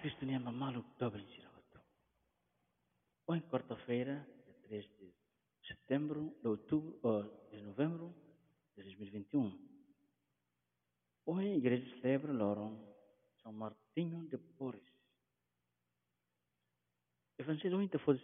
Cristo 0.00 0.24
nem 0.24 0.38
malu 0.38 0.82
dobre 0.98 1.20
em 1.20 1.26
Sirabato. 1.34 1.78
Hoje, 3.26 3.42
quarta-feira, 3.50 4.26
3 4.62 4.82
de 4.96 5.14
setembro, 5.68 6.34
de 6.40 6.48
outubro, 6.48 6.98
ou 7.02 7.22
de 7.50 7.60
novembro 7.60 8.14
de 8.74 8.82
2021. 8.82 9.60
Hoje 11.26 11.48
a 11.48 11.54
igreja 11.54 12.00
celebra 12.00 12.32
Loron 12.32 12.82
São 13.42 13.52
Martinho 13.52 14.26
de 14.26 14.38
Porres. 14.38 14.82
Evangelho 17.38 17.76
hoje 17.76 17.90
foi 18.02 18.18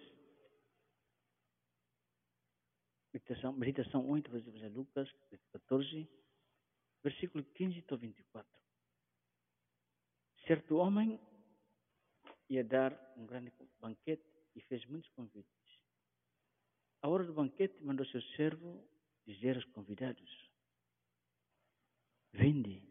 meditação, 3.13 3.53
meditação 3.53 4.11
hoje 4.11 4.25
foi 4.31 4.41
de 4.41 4.69
Lucas, 4.71 5.13
14, 5.53 6.09
versículo 7.03 7.45
15 7.45 7.85
a 7.87 7.97
24. 7.97 8.51
Certo 10.47 10.77
homem 10.77 11.21
ia 12.49 12.65
dar 12.65 12.93
um 13.17 13.27
grande 13.27 13.53
banquete 13.81 14.25
e 14.55 14.61
fez 14.63 14.85
muitos 14.87 15.11
convites. 15.11 15.81
A 17.03 17.09
hora 17.09 17.25
do 17.25 17.33
banquete 17.33 17.83
mandou 17.83 18.07
seu 18.07 18.23
servo 18.37 18.83
dizer 19.27 19.57
aos 19.57 19.65
convidados: 19.67 20.51
Vinde, 22.33 22.83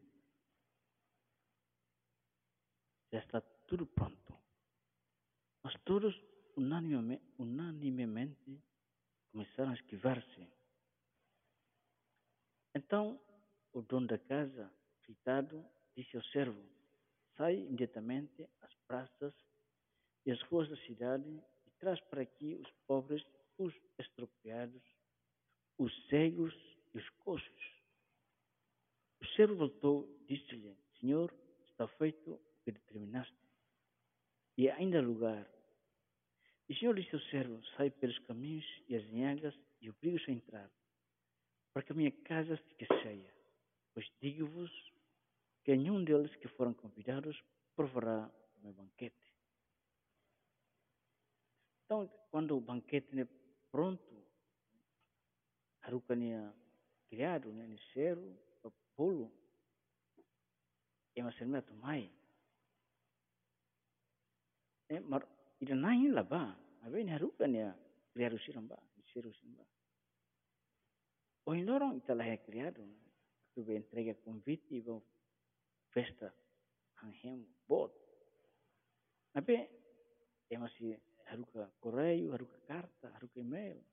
já 3.12 3.20
está 3.20 3.41
tudo 3.68 3.86
pronto. 3.86 4.34
Mas 5.64 5.73
todos 5.84 6.16
unanimemente, 6.56 7.23
unanimemente 7.38 8.62
começaram 9.31 9.72
a 9.72 9.76
esquivar-se. 9.76 10.48
Então 12.73 13.20
o 13.73 13.81
dono 13.81 14.08
da 14.08 14.17
casa, 14.17 14.72
irritado, 15.03 15.66
disse 15.95 16.16
ao 16.16 16.23
servo: 16.26 16.62
Sai 17.38 17.55
imediatamente 17.55 18.48
às 18.62 18.73
praças 18.88 19.34
e 20.25 20.31
às 20.31 20.41
ruas 20.44 20.70
da 20.70 20.77
cidade 20.85 21.30
e 21.66 21.72
traz 21.80 22.00
para 22.02 22.22
aqui 22.22 22.55
os 22.55 22.72
pobres, 22.88 23.25
os 23.58 23.73
estropiados, 24.00 24.81
os 25.77 25.94
cegos 26.08 26.53
e 26.94 26.97
os 26.97 27.09
coxos. 27.19 27.75
O 29.22 29.25
servo 29.36 29.55
voltou 29.55 30.08
e 30.22 30.36
disse-lhe: 30.36 30.77
Senhor, 31.00 31.33
está 31.66 31.88
feito 31.88 32.33
o 32.33 32.39
que 32.64 32.72
determinaste. 32.72 33.36
E 34.58 34.70
ainda 34.70 34.99
há 34.99 35.02
lugar. 35.02 35.45
E 36.70 36.73
o 36.73 36.77
Senhor 36.77 36.95
disse 36.95 37.16
ao 37.16 37.22
servo: 37.23 37.61
Sai 37.75 37.89
pelos 37.89 38.17
caminhos 38.20 38.66
e 38.88 38.95
as 38.95 39.03
vinhagas 39.03 39.55
e 39.81 39.89
obriga-os 39.89 40.27
a 40.27 40.31
entrar, 40.31 40.72
para 41.73 41.83
que 41.83 41.92
a 41.92 41.95
minha 41.95 42.11
casa 42.11 42.58
fique 42.58 42.86
cheia. 43.02 43.33
Pois 43.94 44.09
digo-vos 44.22 44.72
que 45.64 45.75
nenhum 45.75 46.03
deles 46.03 46.33
que 46.36 46.47
foram 46.49 46.73
convidados 46.73 47.14
banquete 52.86 53.19
é 53.19 53.28
pronto, 53.72 54.03
a 55.81 55.89
ruca 55.89 56.14
é 56.14 56.53
criado, 57.09 57.52
né, 57.52 57.75
cheiro, 57.94 58.38
o 58.64 58.72
bolo, 58.95 59.31
é 61.16 61.22
uma 61.22 61.31
semana 61.33 61.61
tomai. 61.64 62.11
É, 64.89 65.00
mas 65.00 65.23
ele 65.59 65.73
não 65.73 65.89
é 65.89 66.11
lá, 66.11 66.23
ba. 66.23 66.58
A 66.83 66.89
ver, 66.89 67.09
a 67.09 67.17
ruca 67.17 67.45
é 67.45 67.73
criado 68.14 68.39
siramba, 68.39 68.77
cheiro 69.11 69.33
siramba. 69.33 69.66
O 71.45 71.55
indorong 71.55 71.97
ita 71.97 72.14
lah 72.14 72.27
é 72.27 72.38
criado, 72.38 72.81
tu 73.53 73.61
entrega 73.72 74.14
convite 74.16 74.75
e 74.75 74.81
vão 74.81 75.02
festa 75.89 76.33
hanghem 77.02 77.47
bot. 77.67 77.94
Tapi, 79.33 79.70
é 80.49 80.58
masih 80.58 80.97
haruka 81.26 81.72
correio, 81.80 82.34
haruka 82.34 82.59
carta, 82.68 83.09
haruka 83.16 83.40
e-mail. 83.40 83.84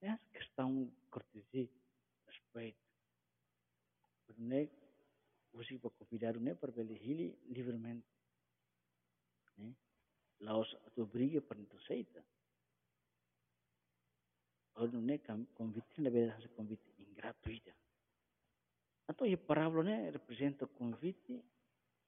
É 0.00 0.08
essa 0.08 0.26
questão 0.28 0.84
de 0.84 1.06
cortesia, 1.10 1.68
respeito. 2.26 2.78
Porque 4.26 4.70
você 5.52 5.78
pode 5.78 5.94
convidar 5.96 6.36
o 6.36 6.56
para 6.56 6.80
ele 6.80 7.38
livremente. 7.46 8.06
Né? 9.58 9.74
Lá 10.40 10.60
a 10.60 10.90
tua 10.90 11.06
briga 11.06 11.40
para 11.42 11.58
não 11.58 11.76
aceita. 11.76 12.24
Ou 14.76 14.88
não 14.88 15.12
é 15.12 15.18
convite, 15.54 16.00
na 16.00 16.08
verdade, 16.08 16.48
convite 16.50 16.82
gratuita. 17.14 17.74
Então, 19.10 19.30
a 19.30 19.36
parábola 19.36 19.82
né, 19.82 20.10
representa 20.10 20.64
o 20.64 20.68
convite 20.68 21.44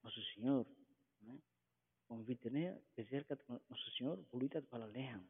Nosso 0.02 0.22
Senhor. 0.34 0.66
Né? 1.20 1.38
Convite 2.12 2.50
ne 2.50 2.64
beserkat 2.96 3.40
Nosso 3.48 3.90
Senhor 3.96 4.18
bolita 4.30 4.60
para 4.60 4.86
lehan. 4.86 5.24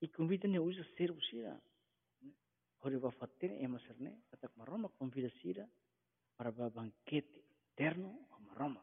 E 0.00 0.08
convite 0.08 0.46
ne 0.48 0.58
usa 0.58 0.84
ser 0.96 1.10
usira. 1.10 1.54
Hori 2.82 2.96
va 2.96 3.10
fatir 3.10 3.50
e 3.62 3.66
maserne 3.68 4.12
atak 4.32 4.52
maroma 4.56 4.88
convida 4.98 5.30
sira 5.40 5.64
para 6.36 6.50
ba 6.52 6.68
banquete 6.70 7.38
eterno 7.72 8.10
a 8.34 8.38
maroma. 8.48 8.82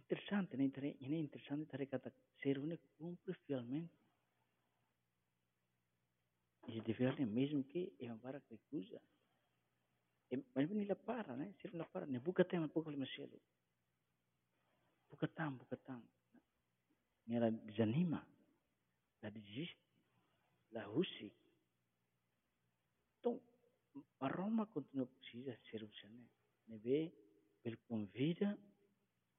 Interessante, 0.00 0.56
né? 0.56 0.64
Ini 1.04 1.18
interessante 1.18 1.66
tare 1.70 1.86
kata 1.86 2.12
ser 2.40 2.58
une 2.58 2.76
cumpre 2.96 3.34
fielmente. 3.44 3.96
E 6.68 6.80
de 6.80 6.92
verdade 6.92 7.24
mesmo 7.26 7.64
que 7.64 7.94
é 7.98 8.06
uma 8.06 8.16
vara 8.16 8.40
que 8.40 8.58
usa. 8.72 9.00
Mas 10.30 10.70
ele 10.70 10.94
para, 10.94 11.36
né? 11.36 11.54
Ser 11.60 11.74
la 11.74 11.84
para, 11.84 12.06
ne 12.06 12.18
buka 12.18 12.44
tema 12.44 12.68
pouco 12.68 12.90
lhe 12.90 12.96
mexelo. 12.96 13.40
Bukatam, 15.10 15.56
bukatam. 15.56 16.02
Ela 17.30 17.50
desanima, 17.50 18.26
ela 19.20 19.30
desiste, 19.30 19.78
ela 20.70 20.84
russi. 20.84 21.32
Então, 23.18 23.40
a 24.20 24.28
Roma 24.28 24.66
continua 24.66 25.06
precisa 25.06 25.58
ser 25.70 25.82
usada. 25.82 26.30
Ne 26.68 26.78
vê, 26.78 27.12
ele 27.64 27.76
convida, 27.88 28.58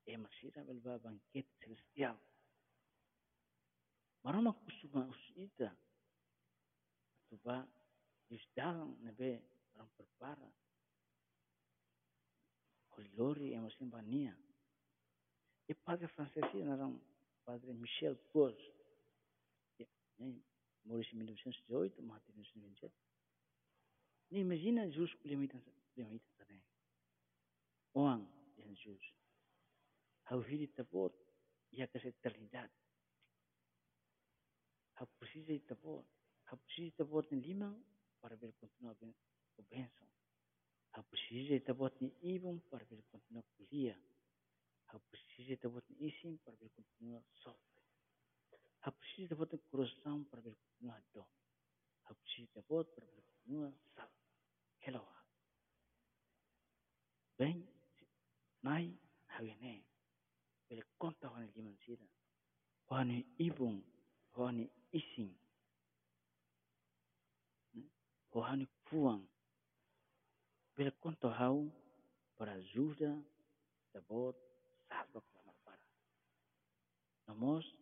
e 0.05 0.17
masira 0.17 0.61
ele 0.67 0.79
vai 0.79 0.95
a 0.95 0.99
banquete 0.99 1.49
celestial. 1.59 2.19
Mas 4.23 4.35
Roma 4.35 4.53
costuma 4.53 5.05
usar 5.07 5.75
tu 7.29 7.37
vai 7.43 7.67
dalam 8.55 8.97
ne 9.01 9.11
vê, 9.11 9.41
orang 9.75 9.89
prepara. 9.97 10.51
Olori 12.99 13.53
é 13.53 13.59
uma 13.59 13.71
simbania. 13.71 14.37
E 15.67 15.73
padre 15.73 16.07
francês 16.07 16.45
era 16.55 16.85
um 16.85 16.99
padre 17.45 17.73
Michel 17.73 18.15
Pous. 18.31 18.57
Morreu 20.85 21.01
em 21.01 21.15
1918, 21.15 22.01
morreu 22.01 22.23
em 22.29 22.31
1927. 22.33 22.93
Nem 24.31 24.41
imagina 24.41 24.89
que 24.89 25.27
limita 25.27 25.57
limita 25.95 26.25
também. 26.37 26.61
Oang 27.93 28.27
yang 28.57 28.75
Jesus. 28.75 29.13
Hau 30.29 30.41
hidup 30.41 30.73
tabot 30.75 31.13
ia 31.71 31.87
ke 31.87 31.97
eternidade. 31.97 32.73
Hau 34.95 35.07
precisa 35.19 35.53
de 35.53 35.59
tabot. 35.59 36.05
Hau 36.45 36.57
precisa 36.57 36.89
de 36.89 36.95
tabot 36.97 37.27
em 37.33 37.39
lima 37.39 37.75
para 38.21 38.35
ver 38.35 38.53
continuar 38.53 38.95
o 39.57 39.63
benção. 39.63 40.07
Hau 40.93 41.03
precisa 41.03 41.49
de 41.53 41.59
tabot 41.61 41.93
em 42.01 42.13
ibum 42.23 42.59
para 42.69 42.83
ver 42.85 43.03
continuar 43.11 43.43
kuliah. 43.57 43.99
Há 44.87 44.99
precisa 44.99 45.55
de 45.55 45.67
botar 45.67 45.93
isim 45.99 46.37
para 46.37 46.55
ver 46.55 46.69
continuar 46.71 47.23
sofre. 47.43 47.81
Há 48.81 48.91
precisa 48.91 49.29
de 49.29 49.35
botar 49.35 49.57
coração 49.71 50.23
para 50.25 50.41
ver 50.41 50.55
continuar 50.55 51.03
dom. 51.13 51.27
Há 52.05 52.15
precisa 52.15 52.47
de 52.55 52.61
botar 52.67 52.91
para 52.95 53.05
ver 53.05 53.23
continuar 53.23 53.73
sal. 53.95 54.11
Hello. 54.81 55.07
Bem, 57.37 57.67
nai 58.63 58.97
hawene. 59.27 59.85
Ele 60.69 60.83
conta 60.97 61.29
o 61.29 61.51
que 61.53 61.61
mansira. 61.61 62.07
Wani 62.89 63.25
ibung, 63.39 63.83
wani 64.35 64.69
isim. 64.91 65.35
Wani 68.33 68.67
fuang. 68.85 69.27
Ele 70.79 70.91
conta 70.91 71.27
hau 71.27 71.69
para 72.37 72.53
ajuda 72.53 73.21
da 73.91 73.99
bota 73.99 74.39
salva 74.87 75.21
clamar 75.21 75.55
para. 75.65 75.79
Namos, 77.27 77.75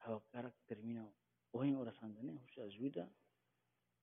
ao 0.00 0.20
cara 0.30 0.50
que 0.50 0.62
termina 0.66 1.10
ou 1.52 1.64
em 1.64 1.74
oração 1.74 2.12
de 2.12 2.20
Deus, 2.20 2.38
você 2.42 2.60
ajuda 2.60 3.10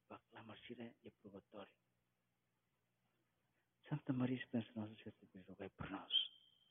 para 0.07 0.17
clamar 0.31 0.57
sira 0.65 0.91
e 1.03 1.11
probatório. 1.11 1.71
Santa 3.88 4.11
Maria, 4.11 4.44
pensa 4.51 4.71
nossa 4.75 4.95
certeza, 5.03 5.44
rogai 5.47 5.69
por 5.69 5.87
nós. 5.91 6.40